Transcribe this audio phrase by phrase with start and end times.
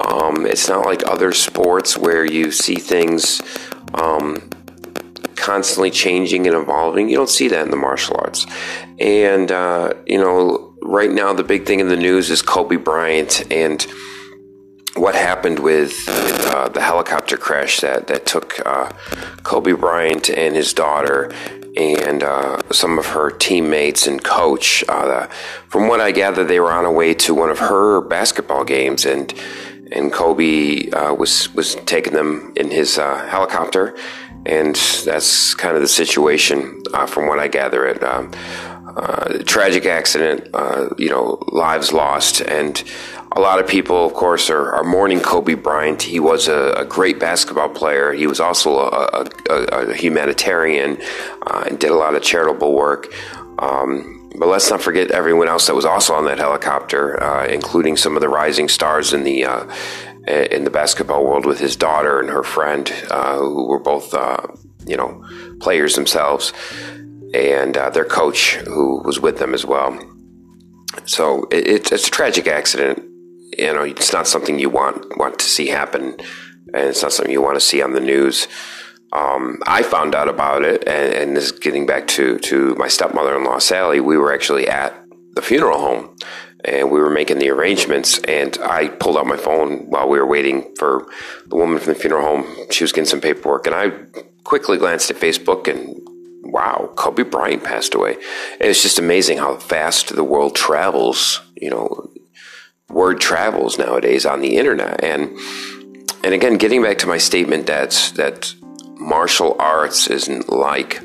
[0.00, 3.42] Um, it's not like other sports where you see things
[3.94, 4.48] um,
[5.36, 7.08] constantly changing and evolving.
[7.08, 8.46] You don't see that in the martial arts.
[8.98, 13.50] And, uh, you know, right now, the big thing in the news is Kobe Bryant
[13.52, 13.86] and
[14.98, 18.90] what happened with, uh, the helicopter crash that that took uh,
[19.42, 21.32] Kobe Bryant and his daughter
[21.76, 24.82] and uh, some of her teammates and coach.
[24.88, 25.26] Uh,
[25.68, 29.06] from what I gather, they were on a way to one of her basketball games,
[29.06, 29.32] and
[29.92, 33.96] and Kobe uh, was was taking them in his uh, helicopter,
[34.44, 36.82] and that's kind of the situation.
[37.06, 38.02] from what I gather, it.
[38.02, 38.32] Um,
[39.46, 40.48] tragic accident,
[40.98, 42.82] you know, lives lost, and
[43.38, 46.02] a lot of people, of course, are, are mourning Kobe Bryant.
[46.02, 48.12] He was a, a, great basketball player.
[48.12, 49.54] He was also a, a,
[49.90, 51.00] a humanitarian
[51.46, 53.14] uh, and did a lot of charitable work.
[53.60, 57.96] Um, but let's not forget everyone else that was also on that helicopter, uh, including
[57.96, 59.72] some of the rising stars in the uh,
[60.26, 64.46] in the basketball world with his daughter and her friend, uh, who were both, uh,
[64.84, 65.24] you know,
[65.60, 66.52] players themselves,
[67.34, 69.96] and uh, their coach who was with them as well.
[71.04, 73.07] So it, it's a tragic accident
[73.58, 76.16] you know, it's not something you want want to see happen,
[76.74, 78.46] and it's not something you want to see on the news.
[79.12, 82.88] Um, I found out about it, and, and this is getting back to to my
[82.88, 84.00] stepmother-in-law Sally.
[84.00, 84.94] We were actually at
[85.34, 86.16] the funeral home,
[86.64, 88.18] and we were making the arrangements.
[88.20, 91.08] And I pulled out my phone while we were waiting for
[91.46, 92.70] the woman from the funeral home.
[92.70, 93.90] She was getting some paperwork, and I
[94.44, 96.00] quickly glanced at Facebook and
[96.50, 98.16] wow, Kobe Bryant passed away.
[98.58, 101.42] it's just amazing how fast the world travels.
[101.56, 102.10] You know,
[102.90, 105.02] word travels nowadays on the internet.
[105.02, 105.36] And
[106.24, 108.54] and again, getting back to my statement that that
[108.98, 111.00] martial arts isn't like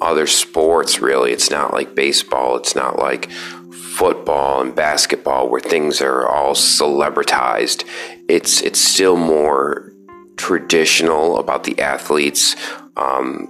[0.00, 1.32] other sports really.
[1.32, 2.56] It's not like baseball.
[2.56, 7.84] It's not like football and basketball where things are all celebritized.
[8.28, 9.92] It's it's still more
[10.36, 12.56] traditional about the athletes.
[12.96, 13.48] Um,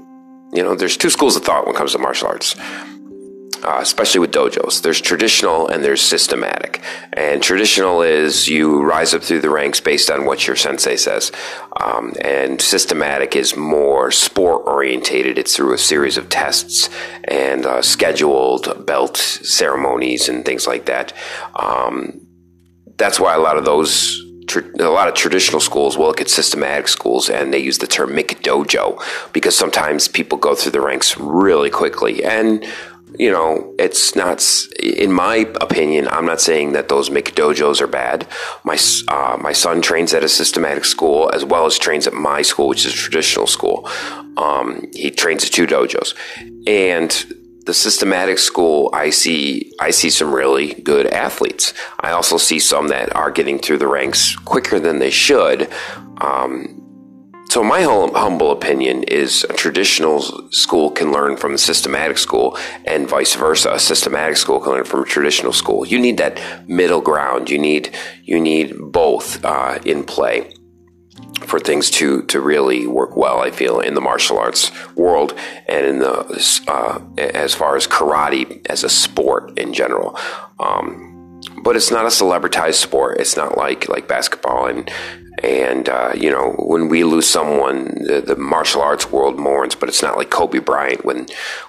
[0.53, 2.55] you know, there's two schools of thought when it comes to martial arts
[3.65, 4.83] uh, especially with dojos.
[4.83, 6.83] There's traditional and there's systematic.
[7.13, 11.31] And traditional is you rise up through the ranks based on what your sensei says.
[11.81, 15.39] Um, and systematic is more sport orientated.
[15.39, 16.89] It's through a series of tests
[17.25, 21.13] and uh, scheduled belt ceremonies and things like that.
[21.55, 22.27] Um,
[22.97, 24.21] that's why a lot of those
[24.81, 28.11] a lot of traditional schools will look at systematic schools and they use the term
[28.11, 29.01] McDojo
[29.33, 32.25] because sometimes people go through the ranks really quickly.
[32.25, 32.65] And
[33.19, 34.45] you know, it's not,
[34.81, 38.27] in my opinion, I'm not saying that those McDojos are bad.
[38.65, 38.79] My,
[39.09, 42.69] uh, my son trains at a systematic school as well as trains at my school,
[42.69, 43.89] which is a traditional school.
[44.37, 46.15] Um, he trains at two dojos.
[46.67, 47.11] And
[47.65, 51.75] the systematic school, I see, I see some really good athletes.
[52.01, 55.71] I also see some that are getting through the ranks quicker than they should.
[56.19, 56.82] Um,
[57.53, 60.23] so my humble opinion is a traditional
[60.53, 62.57] school can learn from a systematic school
[62.87, 63.71] and vice versa.
[63.73, 65.87] A systematic school can learn from a traditional school.
[65.87, 67.51] You need that middle ground.
[67.51, 67.95] You need,
[68.25, 70.55] you need both, uh, in play
[71.43, 75.35] for things to, to really work well, I feel, in the martial arts world
[75.69, 80.19] and in the, uh, as far as karate as a sport in general.
[80.59, 83.21] Um, but it's not a celebritized sport.
[83.21, 84.91] It's not like, like basketball and,
[85.43, 89.89] and, uh, you know, when we lose someone, the, the, martial arts world mourns, but
[89.89, 91.05] it's not like Kobe Bryant.
[91.05, 91.27] When,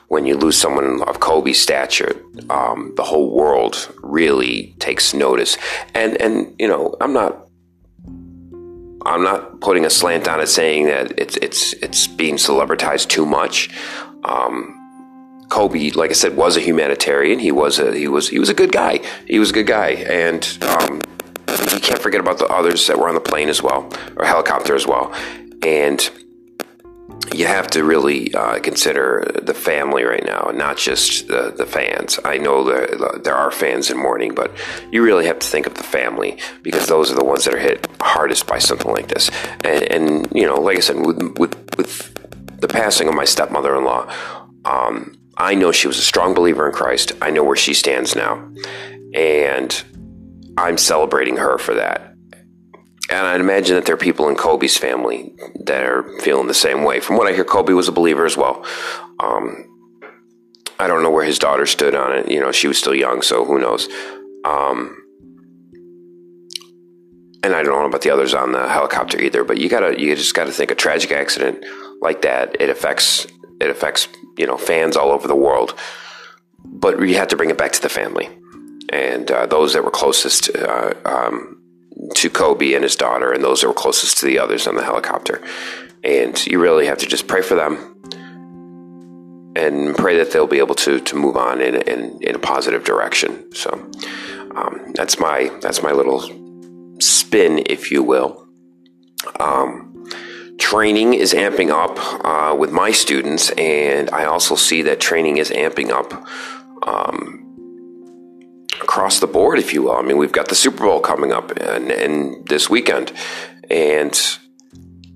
[0.09, 2.21] when you lose someone of Kobe's stature,
[2.51, 5.57] um, the whole world really takes notice.
[5.95, 7.47] And, and, you know, I'm not,
[9.05, 13.25] I'm not putting a slant on it saying that it's, it's, it's being celebritized too
[13.25, 13.69] much.
[14.23, 14.79] Um,
[15.49, 17.39] Kobe, like I said, was a humanitarian.
[17.39, 18.99] He was a, he was, he was a good guy.
[19.27, 19.89] He was a good guy.
[19.89, 21.01] And, um,
[21.83, 24.88] can't forget about the others that were on the plane as well, or helicopter as
[24.88, 25.13] well.
[25.62, 26.09] And
[27.33, 32.19] you have to really uh, consider the family right now, not just the, the fans.
[32.24, 32.88] I know there,
[33.18, 34.51] there are fans in mourning, but
[34.91, 37.59] you really have to think of the family because those are the ones that are
[37.59, 39.29] hit hardest by something like this.
[39.63, 43.75] And, and you know, like I said, with, with, with the passing of my stepmother
[43.75, 44.12] in law,
[44.65, 47.13] um, I know she was a strong believer in Christ.
[47.21, 48.47] I know where she stands now.
[49.15, 49.83] And
[50.57, 52.13] I'm celebrating her for that.
[53.09, 55.33] And I'd imagine that there are people in Kobe's family
[55.65, 57.00] that are feeling the same way.
[57.00, 58.65] From what I hear, Kobe was a believer as well.
[59.19, 59.69] Um,
[60.79, 62.31] I don't know where his daughter stood on it.
[62.31, 63.88] You know, she was still young, so who knows.
[64.45, 64.97] Um,
[67.44, 69.44] and I don't know about the others on the helicopter either.
[69.44, 71.65] But you gotta, you just gotta think a tragic accident
[72.01, 72.55] like that.
[72.61, 73.27] It affects,
[73.59, 74.07] it affects,
[74.38, 75.77] you know, fans all over the world.
[76.63, 78.29] But you have to bring it back to the family
[78.93, 81.59] and uh, those that were closest uh, um,
[82.13, 84.83] to Kobe and his daughter, and those that were closest to the others on the
[84.83, 85.41] helicopter.
[86.03, 87.73] And you really have to just pray for them
[89.55, 92.83] and pray that they'll be able to to move on in in, in a positive
[92.83, 93.51] direction.
[93.53, 93.71] So
[94.55, 96.21] um, that's my that's my little
[96.99, 98.47] spin, if you will.
[99.39, 100.05] Um,
[100.59, 105.49] training is amping up uh, with my students, and I also see that training is
[105.49, 106.13] amping up
[106.87, 107.42] um,
[108.81, 109.97] across the board, if you will.
[109.97, 113.11] I mean, we've got the Super Bowl coming up and, and this weekend,
[113.69, 114.19] and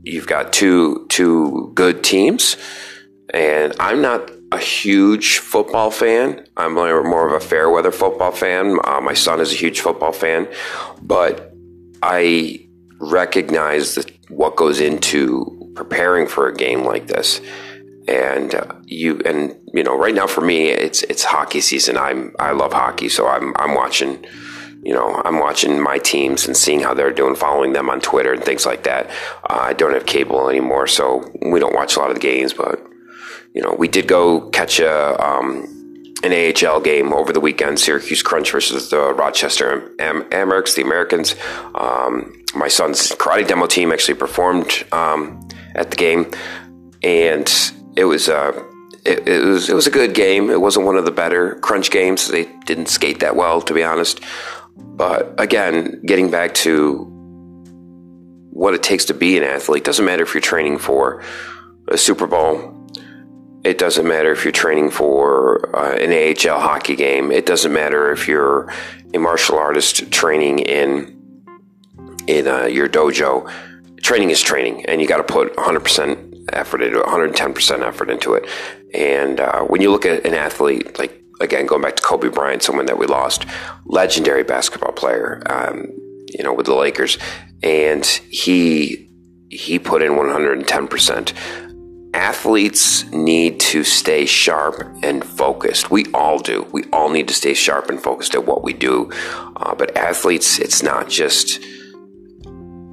[0.04, 2.58] you've got two two good teams.
[3.34, 6.48] And I'm not a huge football fan.
[6.56, 8.80] I'm more of a fair weather football fan.
[8.84, 10.48] Uh, my son is a huge football fan,
[11.02, 11.52] but
[12.02, 12.66] I
[13.00, 17.42] recognize that what goes into preparing for a game like this
[18.08, 21.98] and uh, you and you know right now for me it's it's hockey season.
[21.98, 24.26] I'm i love hockey so i'm i'm watching
[24.84, 28.34] you know i'm watching my teams and seeing how they're doing following them on twitter
[28.34, 29.08] and things like that.
[29.50, 32.54] Uh, i don't have cable anymore so we don't watch a lot of the games
[32.54, 32.82] but
[33.54, 35.74] you know we did go catch a um,
[36.24, 41.36] an AHL game over the weekend, Syracuse Crunch versus the Rochester Am- Amerks, the Americans.
[41.76, 46.32] Um, my son's karate demo team actually performed um, at the game,
[47.04, 47.48] and
[47.98, 48.64] it was uh,
[49.04, 50.50] it, it, was it was a good game.
[50.50, 52.28] It wasn't one of the better crunch games.
[52.28, 54.22] They didn't skate that well, to be honest.
[54.78, 57.06] But again, getting back to
[58.52, 61.24] what it takes to be an athlete doesn't matter if you're training for
[61.88, 62.74] a Super Bowl.
[63.64, 67.32] It doesn't matter if you're training for uh, an AHL hockey game.
[67.32, 68.72] It doesn't matter if you're
[69.14, 71.16] a martial artist training in
[72.28, 73.52] in uh, your dojo.
[74.04, 78.34] Training is training, and you got to put 100% effort into it, 110% effort into
[78.34, 78.48] it.
[78.94, 82.64] And uh, when you look at an athlete, like again, going back to Kobe Bryant,
[82.64, 83.46] someone that we lost,
[83.86, 85.88] legendary basketball player, um,
[86.28, 87.18] you know, with the Lakers,
[87.64, 89.08] and he
[89.50, 91.34] he put in 110%.
[92.14, 95.90] Athletes need to stay sharp and focused.
[95.92, 96.68] We all do.
[96.72, 99.10] We all need to stay sharp and focused at what we do.
[99.56, 101.60] Uh, but athletes, it's not just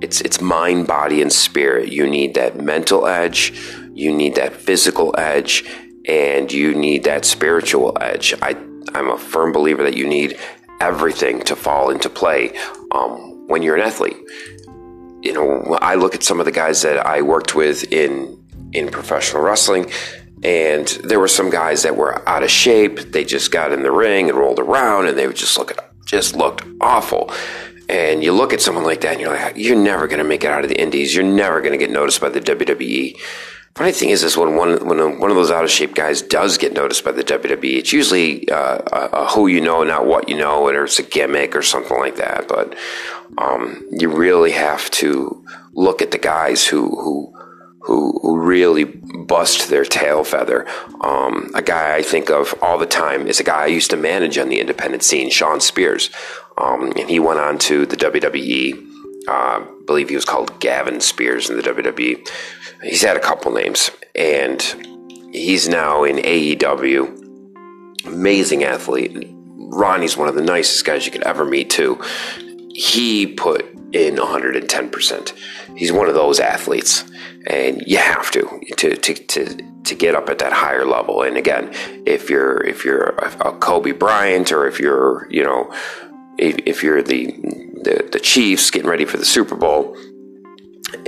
[0.00, 1.92] it's it's mind, body, and spirit.
[1.92, 3.52] You need that mental edge,
[3.92, 5.64] you need that physical edge,
[6.06, 8.34] and you need that spiritual edge.
[8.42, 8.56] I
[8.94, 10.38] I'm a firm believer that you need
[10.80, 12.56] everything to fall into play
[12.92, 14.16] um, when you're an athlete.
[15.22, 18.40] You know, I look at some of the guys that I worked with in
[18.72, 19.90] in professional wrestling,
[20.42, 23.12] and there were some guys that were out of shape.
[23.12, 25.72] They just got in the ring and rolled around, and they would just look
[26.04, 27.32] just looked awful.
[27.94, 30.42] And you look at someone like that and you're like, you're never going to make
[30.42, 31.14] it out of the indies.
[31.14, 33.16] You're never going to get noticed by the WWE.
[33.76, 36.58] Funny thing is, is when one when one of those out of shape guys does
[36.58, 40.28] get noticed by the WWE, it's usually uh, a, a who you know, not what
[40.28, 42.48] you know, or it's a gimmick or something like that.
[42.48, 42.76] But
[43.38, 47.34] um, you really have to look at the guys who who
[47.86, 50.66] who, really bust their tail feather.
[51.00, 53.96] Um, a guy I think of all the time is a guy I used to
[53.96, 56.10] manage on the independent scene, Shawn Spears.
[56.56, 58.74] Um, and he went on to the WWE.
[59.26, 62.28] Uh, I believe he was called Gavin Spears in the WWE.
[62.82, 64.62] He's had a couple names, and
[65.32, 68.06] he's now in AEW.
[68.06, 69.28] Amazing athlete.
[69.56, 72.00] Ronnie's one of the nicest guys you could ever meet, too.
[72.70, 75.32] He put in 110%.
[75.76, 77.04] He's one of those athletes
[77.46, 81.22] and you have to to to to to get up at that higher level.
[81.22, 81.70] And again,
[82.06, 85.72] if you're if you're a, Kobe Bryant or if you're you know
[86.38, 87.26] if, if you're the,
[87.82, 89.96] the, the Chiefs getting ready for the Super Bowl,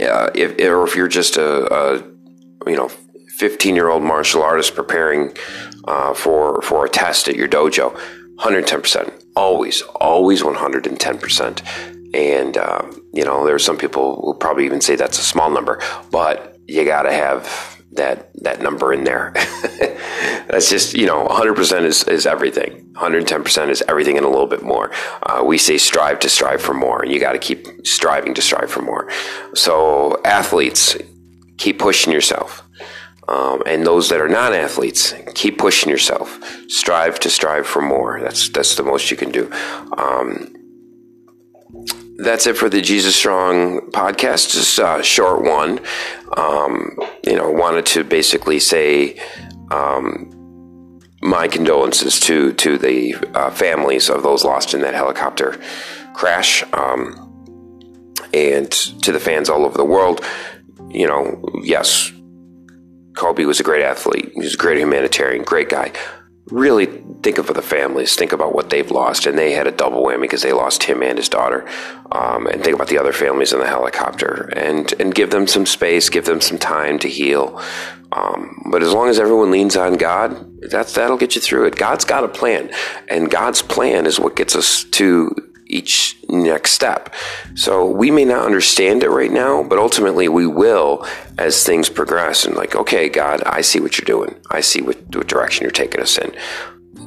[0.03, 1.97] uh, if or if you're just a, a
[2.69, 2.89] you know
[3.39, 5.37] 15 year old martial artist preparing
[5.85, 11.63] uh, for for a test at your dojo, 110 percent, always always 110 percent.
[12.15, 15.51] And, uh, you know, there are some people who probably even say that's a small
[15.51, 19.33] number, but you got to have that, that number in there.
[20.49, 22.93] that's just, you know, 100% is, is everything.
[22.95, 24.91] 110% is everything and a little bit more.
[25.23, 28.43] Uh, we say strive to strive for more, and you got to keep striving to
[28.43, 29.11] strive for more.
[29.55, 30.97] So, athletes,
[31.59, 32.63] keep pushing yourself.
[33.29, 36.39] Um, and those that are non athletes, keep pushing yourself.
[36.69, 38.21] Strive to strive for more.
[38.21, 39.51] That's that's the most you can do.
[39.97, 40.55] Um,
[42.19, 44.53] that's it for the Jesus Strong podcast.
[44.53, 45.81] Just a short one.
[46.37, 49.21] Um, you know, wanted to basically say
[49.71, 55.61] um, my condolences to to the uh, families of those lost in that helicopter
[56.15, 60.25] crash, um, and to the fans all over the world.
[60.89, 62.13] You know, yes,
[63.15, 64.33] Kobe was a great athlete.
[64.35, 65.93] He was a great humanitarian, great guy
[66.51, 66.87] really
[67.27, 70.21] think of the families, think about what they've lost, and they had a double whammy
[70.21, 71.69] because they lost him and his daughter.
[72.13, 75.67] Um, and think about the other families in the helicopter, and and give them some
[75.67, 77.61] space, give them some time to heal.
[78.13, 80.31] Um, but as long as everyone leans on God,
[80.71, 81.75] that's that'll get you through it.
[81.75, 82.71] God's got a plan,
[83.09, 85.35] and God's plan is what gets us to
[85.67, 87.13] each next step.
[87.57, 91.05] So we may not understand it right now, but ultimately we will
[91.39, 94.37] as things progress and like, okay, God, I see what you're doing.
[94.49, 96.33] I see what, what direction you're taking us in.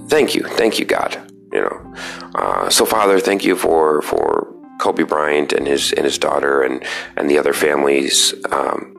[0.09, 0.43] Thank you.
[0.43, 1.31] Thank you, God.
[1.51, 1.93] You know,
[2.35, 6.83] uh, so Father, thank you for, for Kobe Bryant and his, and his daughter and,
[7.15, 8.95] and the other families, um,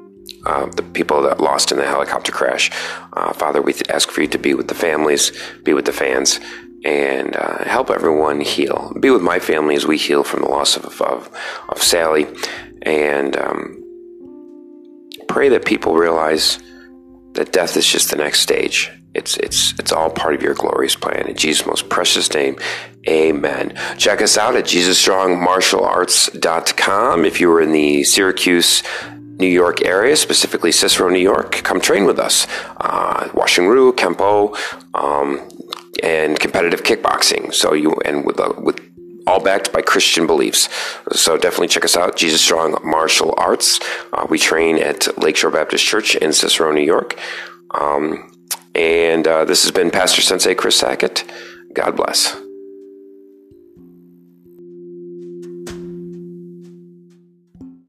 [0.46, 2.70] uh, the people that lost in the helicopter crash.
[3.12, 5.32] Uh, Father, we ask for you to be with the families,
[5.64, 6.40] be with the fans,
[6.84, 8.92] and uh, help everyone heal.
[9.00, 11.30] Be with my family as we heal from the loss of of,
[11.68, 12.26] of Sally,
[12.82, 13.76] and um,
[15.28, 16.58] pray that people realize
[17.34, 18.90] that death is just the next stage.
[19.14, 21.26] It's it's it's all part of your glorious plan.
[21.26, 22.56] In Jesus' most precious name,
[23.08, 23.74] amen.
[23.98, 27.24] Check us out at JesusStrongMartialArts.com.
[27.24, 28.84] If you were in the Syracuse,
[29.40, 32.46] New York area, specifically Cicero, New York, come train with us.
[32.76, 34.54] Uh, Ryu, Kempo,
[34.94, 35.40] um,
[36.02, 37.52] and competitive kickboxing.
[37.52, 38.80] So you and with uh, with
[39.26, 40.68] all backed by Christian beliefs.
[41.12, 43.80] So definitely check us out, Jesus Strong Martial Arts.
[44.12, 47.18] Uh, we train at Lakeshore Baptist Church in Cicero, New York.
[47.72, 48.30] Um,
[48.74, 51.24] and uh, this has been Pastor Sensei Chris Sackett.
[51.72, 52.36] God bless.